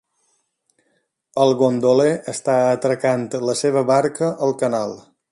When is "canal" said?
4.63-4.97